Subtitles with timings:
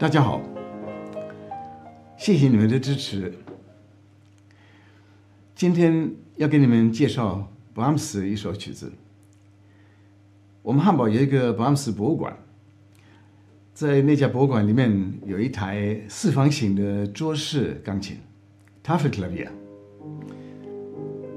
[0.00, 0.40] 大家好，
[2.16, 3.34] 谢谢你们的支持。
[5.54, 8.90] 今天要给你们介绍布拉姆斯一首曲子。
[10.62, 12.34] 我们汉堡有一个布拉姆斯博物馆，
[13.74, 18.16] 在那家博物馆里面有一台四方形的桌式钢琴
[18.82, 19.52] t a f e c l a v i e r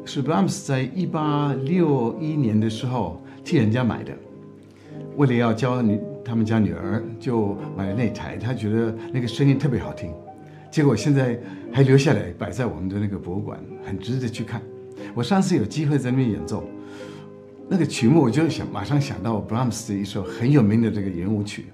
[0.06, 4.18] 是布拉姆斯在一八六一年的时候替人家买的，
[5.18, 8.38] 为了要教你他们家女儿，就买了那台。
[8.38, 10.14] 她觉得那个声音特别好听，
[10.72, 11.40] 结果现在
[11.72, 14.62] 还留下来摆在我们的那个博物馆，很值得去看。
[15.14, 16.64] 我上次有机会在那边演奏，
[17.68, 21.66] 那个曲目我就想马上想到布拉姆斯的一首很有名的这个圆舞曲。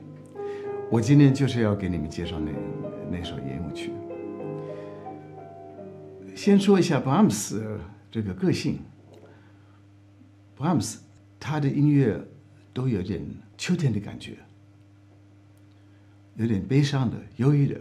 [0.90, 2.52] 我今天就是要给你们介绍那
[3.18, 3.92] 那首圆舞曲。
[6.36, 7.80] 先说一下布拉姆斯。
[8.12, 8.80] 这个个性
[10.58, 10.96] ，Brahms，
[11.40, 12.20] 他的音乐
[12.74, 13.26] 都有点
[13.58, 14.38] 秋天的感觉，
[16.36, 17.80] 有点悲伤的、忧郁的。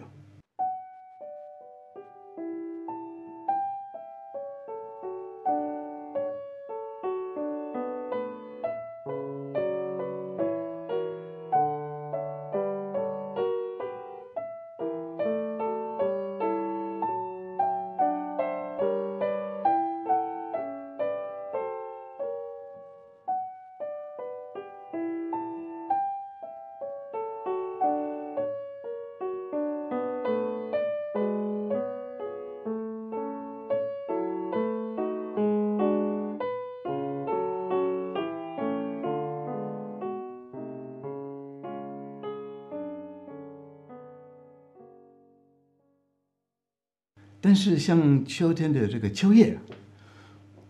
[47.49, 49.59] 但是像秋天的这个秋叶，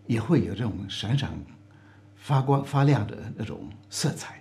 [0.07, 1.29] 也会有这种闪闪
[2.15, 4.38] 发光发亮的那种色彩。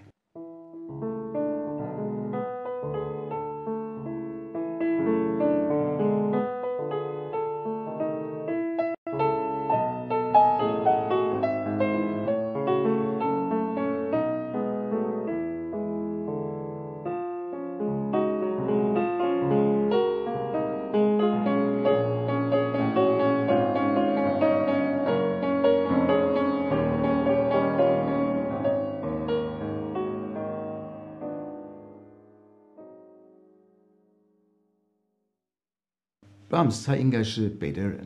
[36.58, 38.04] 布拉姆斯他应该是北德人，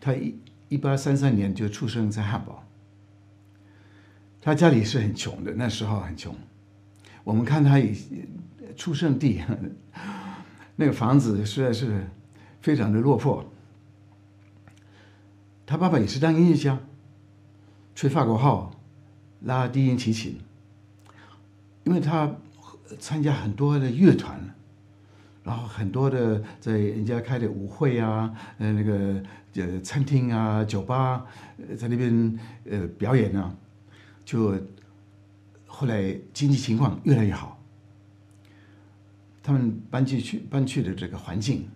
[0.00, 0.34] 他一
[0.70, 2.66] 一八三三年就出生在汉堡。
[4.40, 6.34] 他家里是很穷的，那时候很穷。
[7.22, 7.94] 我们看他以
[8.78, 9.42] 出生地，
[10.76, 12.06] 那个房子实在是
[12.62, 13.44] 非常的落魄。
[15.66, 16.80] 他爸爸也是当音乐家，
[17.94, 18.74] 吹法国号，
[19.42, 20.38] 拉低音提琴。
[21.84, 22.36] 因为他
[22.98, 24.54] 参加很多的乐团。
[25.46, 29.22] 然后很多的在人家开的舞会啊，呃，那个
[29.54, 31.24] 呃餐厅啊、酒吧，
[31.78, 32.36] 在那边
[32.68, 33.54] 呃表演啊，
[34.24, 34.60] 就
[35.66, 37.62] 后来经济情况越来越好，
[39.40, 41.68] 他们搬进去搬去的这个环境，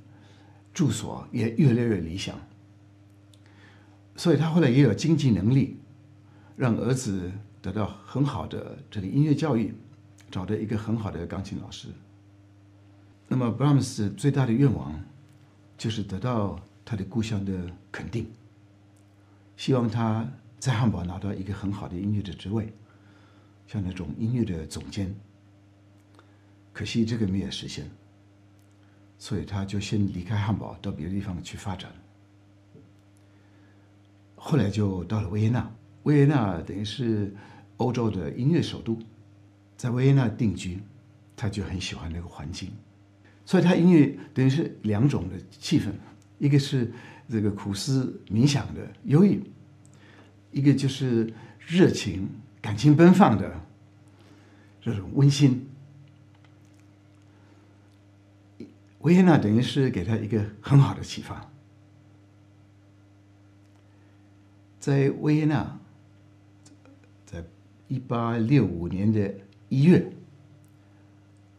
[0.74, 2.34] 住所也越来越理想，
[4.16, 5.78] 所以他后来也有经济能力，
[6.56, 7.30] 让儿子
[7.62, 9.72] 得到很好的这个音乐教育，
[10.28, 11.86] 找到一个很好的钢琴老师。
[13.32, 14.92] 那么布拉姆斯最大的愿望，
[15.78, 18.26] 就是得到他的故乡的肯定，
[19.56, 22.72] 希望他在汉堡拿到一个很好的音乐的职位，
[23.68, 25.14] 像那种音乐的总监。
[26.72, 27.88] 可惜这个没有实现，
[29.16, 31.92] 所以他就先离开汉堡，到别的地方去发展。
[34.34, 37.32] 后来就到了维也纳，维也纳等于是
[37.76, 38.98] 欧洲的音乐首都，
[39.76, 40.82] 在维也纳定居，
[41.36, 42.72] 他就很喜欢那个环境。
[43.50, 45.86] 所以他音乐等于是两种的气氛，
[46.38, 46.88] 一个是
[47.28, 49.42] 这个苦思冥想的忧郁，
[50.52, 52.28] 一个就是热情、
[52.62, 53.60] 感情奔放的
[54.80, 55.68] 这种温馨。
[59.00, 61.50] 维也纳等于是给他一个很好的启发，
[64.78, 65.76] 在维也纳，
[67.26, 67.44] 在
[67.88, 69.34] 一八六五年的
[69.68, 70.08] 一月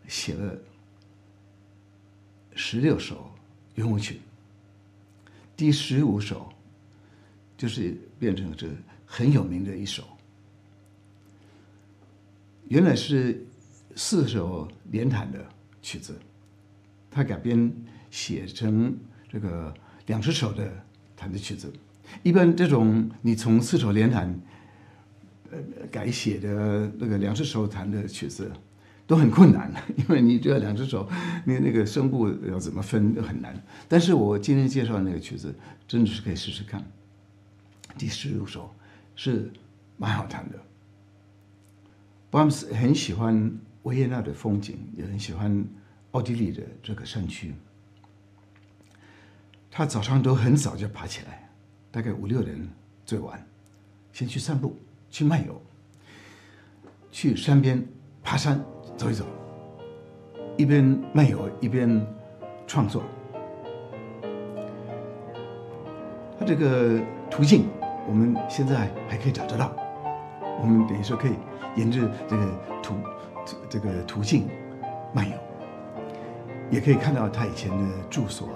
[0.07, 0.57] 写了。
[2.63, 3.27] 十六首
[3.73, 4.21] 圆舞曲，
[5.57, 6.47] 第十五首
[7.57, 8.67] 就是变成这
[9.03, 10.07] 很有名的一首。
[12.67, 13.43] 原来是
[13.95, 15.43] 四首连弹的
[15.81, 16.15] 曲子，
[17.09, 17.73] 他改编
[18.11, 18.95] 写成
[19.27, 19.73] 这个
[20.05, 20.71] 两只手的
[21.17, 21.73] 弹的曲子。
[22.21, 24.39] 一般这种你从四手连弹
[25.49, 25.57] 呃
[25.91, 28.51] 改写的那个两只手弹的曲子，
[29.11, 31.05] 都很困难， 因为你就要两只手，
[31.43, 33.61] 你那个声部要怎么分都很难。
[33.89, 35.53] 但是我今天介绍的那个曲子，
[35.85, 36.81] 真的是可以试试看。
[37.97, 38.73] 第十六首
[39.17, 39.51] 是
[39.97, 40.57] 蛮好弹的。
[42.29, 43.51] 布拉姆斯很喜欢
[43.83, 45.61] 维也纳的风景，也很喜欢
[46.11, 47.53] 奥地利的这个山区。
[49.69, 51.49] 他早上都很早就爬起来，
[51.91, 52.57] 大概五六点
[53.05, 53.45] 最晚，
[54.13, 54.79] 先去散步，
[55.09, 55.61] 去漫游，
[57.11, 57.85] 去山边
[58.23, 58.63] 爬山
[59.01, 59.25] 走一走，
[60.57, 62.05] 一边漫游一边
[62.67, 63.01] 创作。
[66.37, 67.65] 他这个途径，
[68.07, 69.75] 我们现在还可以找得到。
[70.61, 71.31] 我们等于说可以
[71.75, 72.45] 沿着这个
[72.83, 72.93] 途
[73.67, 74.47] 这个途径
[75.15, 75.35] 漫游，
[76.69, 78.49] 也可以看到他以前的住所。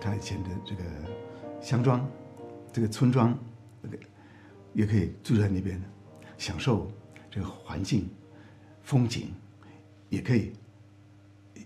[0.00, 0.82] 他以前的这个
[1.60, 2.08] 乡庄，
[2.72, 3.36] 这个村庄，
[4.74, 5.82] 也可以住在那边，
[6.38, 6.86] 享受
[7.28, 8.08] 这个环境、
[8.82, 9.34] 风景，
[10.08, 10.52] 也可以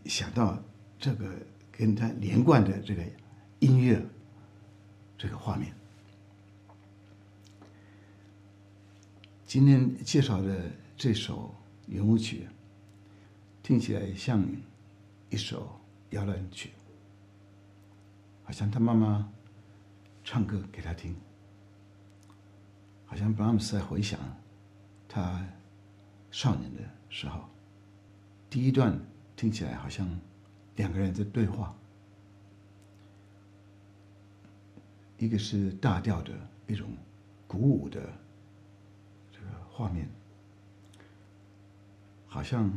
[0.06, 0.62] 想到
[0.98, 1.34] 这个
[1.70, 3.02] 跟他连贯的这个
[3.58, 4.02] 音乐
[5.18, 5.74] 这个画面。
[9.46, 11.54] 今天介绍的这首
[11.88, 12.46] 圆舞曲，
[13.62, 14.46] 听起来像
[15.28, 16.70] 一首摇篮曲。
[18.44, 19.28] 好像他妈妈
[20.24, 21.16] 唱歌给他听，
[23.06, 24.18] 好像布拉姆斯在回想
[25.08, 25.44] 他
[26.30, 27.49] 少年的时候。
[28.50, 29.00] 第一段
[29.36, 30.06] 听起来好像
[30.74, 31.72] 两个人在对话，
[35.18, 36.32] 一个是大调的
[36.66, 36.88] 一种
[37.46, 38.00] 鼓舞的
[39.30, 40.08] 这个画面，
[42.26, 42.68] 好像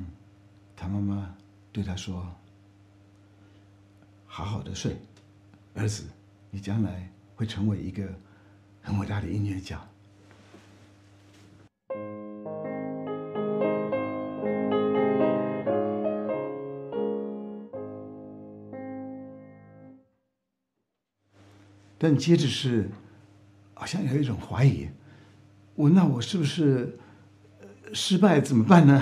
[0.76, 1.36] 他妈妈
[1.72, 2.32] 对他说
[4.28, 4.96] ：“好好的睡。”
[5.74, 6.04] 儿子，
[6.52, 8.08] 你将来会成为一个
[8.84, 9.84] 很伟大的音乐家。
[22.04, 22.90] 但接着是，
[23.74, 24.90] 好像有一种怀疑，
[25.74, 27.00] 我那我是不是
[27.94, 29.02] 失败怎么办呢？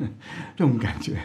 [0.54, 1.16] 这种感觉。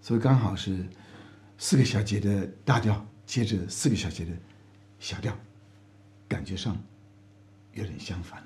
[0.00, 0.86] 所以刚好是
[1.58, 4.30] 四个小节的大调，接着四个小节的
[4.98, 5.36] 小调，
[6.28, 6.76] 感觉上
[7.72, 8.42] 有点相反。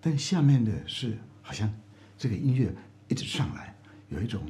[0.00, 1.72] 但下面的是好像
[2.16, 2.74] 这个音乐
[3.08, 3.74] 一直上来，
[4.08, 4.42] 有一种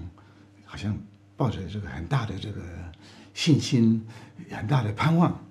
[0.65, 0.97] 好像
[1.37, 2.63] 抱着这个很大的这个
[3.35, 4.07] 信心，
[4.51, 5.45] 很大的盼望，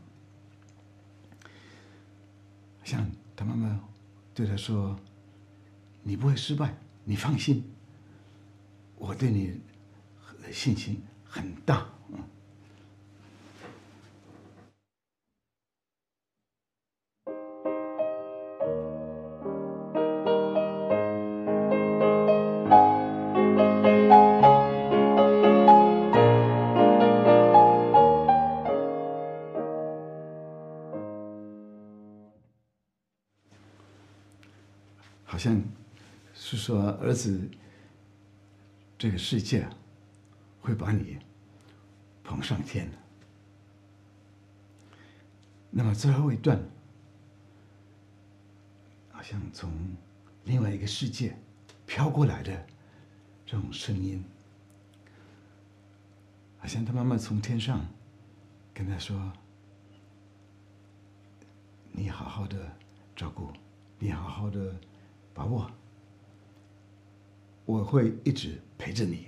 [2.84, 3.80] 像他妈妈
[4.34, 4.98] 对他说
[6.04, 7.64] ：“你不会失败，你放心。”
[8.96, 9.60] 我对你
[10.52, 11.90] 信心很大，
[37.00, 37.50] 儿子。
[38.98, 39.66] 这个世界
[40.60, 41.18] 会把你
[42.22, 42.98] 捧上天的。
[45.70, 46.62] 那么最后一段，
[49.10, 49.72] 好像从
[50.44, 51.34] 另外一个世界
[51.86, 52.68] 飘过来的
[53.46, 54.22] 这种声音，
[56.58, 57.86] 好像他妈妈从天上
[58.74, 59.32] 跟他说
[61.94, 62.70] ：“你好好的
[63.16, 63.50] 照顾，
[63.98, 64.76] 你好好的
[65.34, 65.72] 把握。”
[67.70, 69.28] 我会一直陪着你。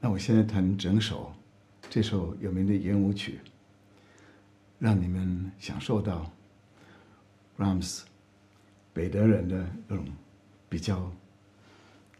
[0.00, 1.32] 那我现在弹整首
[1.88, 3.38] 这首有名的圆舞曲。
[4.78, 6.30] 让你们享受到
[7.58, 8.02] Rams
[8.92, 10.06] 北德人的那种
[10.68, 11.10] 比较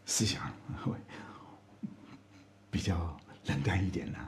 [0.05, 0.51] 思想，
[2.69, 4.19] 比较冷淡一点呢，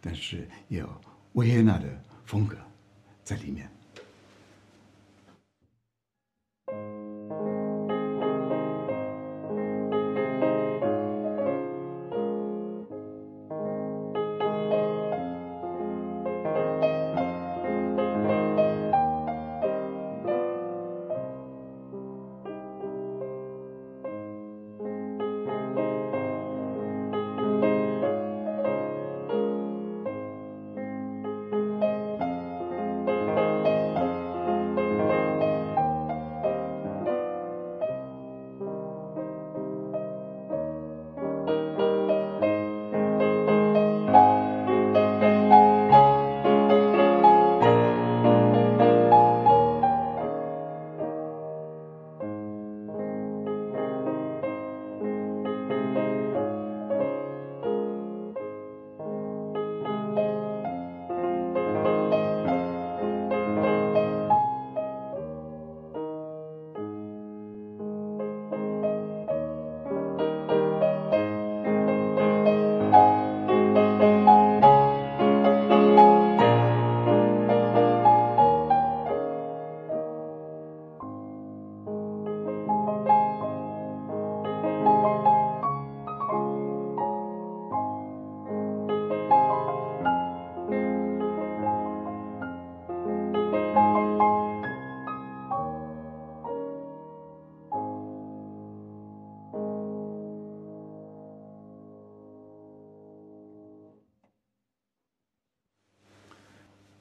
[0.00, 0.88] 但是有
[1.34, 1.86] 维也纳的
[2.24, 2.56] 风格
[3.22, 3.70] 在里面。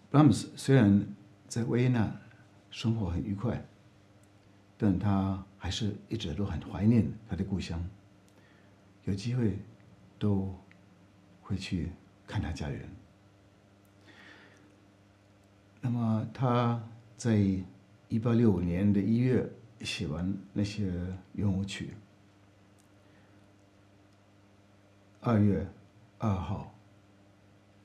[0.09, 1.05] 布拉姆斯虽然
[1.47, 2.11] 在维也纳
[2.71, 3.63] 生活很愉快，
[4.75, 7.83] 但他还是一直都很怀念他的故乡。
[9.05, 9.59] 有机会
[10.17, 10.53] 都
[11.41, 11.91] 会去
[12.25, 12.89] 看他家人。
[15.81, 16.81] 那么他
[17.15, 17.37] 在
[18.07, 19.47] 一八六五年的一月
[19.81, 20.91] 写完那些
[21.33, 21.93] 圆舞曲，
[25.21, 25.67] 二月
[26.17, 26.73] 二号，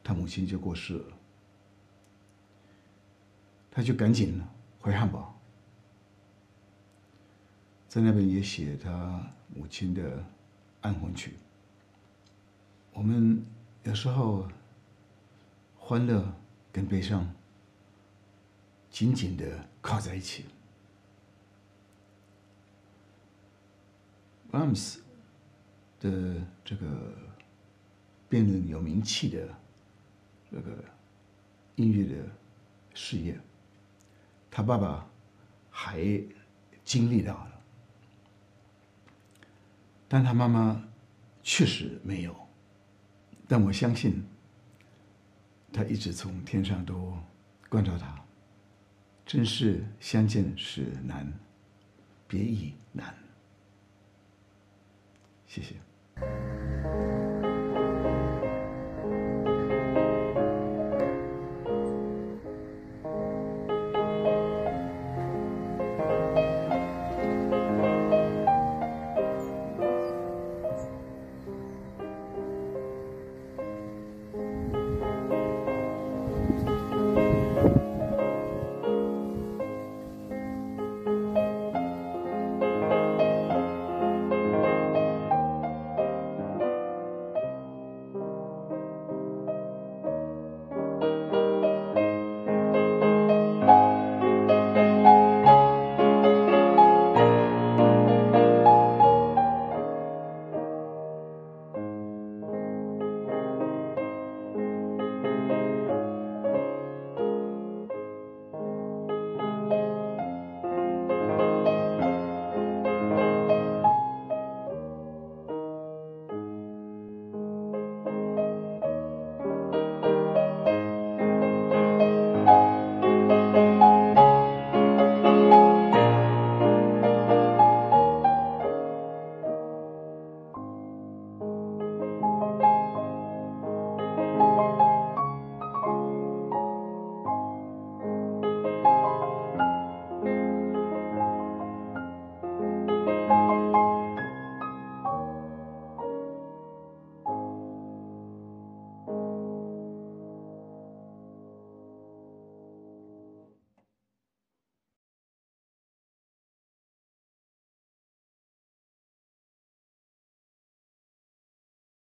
[0.02, 1.16] 他母亲就过世了，
[3.74, 4.40] 他就赶紧
[4.80, 5.38] 回汉堡，
[7.88, 9.20] 在那边也写他
[9.54, 10.24] 母亲的。
[10.84, 11.32] 安魂曲，
[12.92, 13.42] 我们
[13.84, 14.46] 有时候
[15.78, 16.22] 欢乐
[16.70, 17.26] 跟悲伤
[18.90, 20.44] 紧紧的靠在一起。
[24.50, 25.02] b r a m s
[26.00, 26.86] 的这个
[28.28, 29.48] 变得有名气的
[30.50, 30.84] 这个
[31.76, 32.28] 音乐的
[32.92, 33.40] 事业，
[34.56, 35.04] 他爸爸
[35.68, 36.00] 还
[36.84, 37.60] 经历到了。
[40.06, 40.80] 但他妈妈
[41.42, 42.36] 确实没有，
[43.48, 44.24] 但我相信，
[45.72, 47.18] 他一直从天上都
[47.68, 48.16] 关照他。
[49.26, 51.32] 真是相见是难，
[52.28, 53.12] 别亦难。
[55.48, 55.74] 谢谢。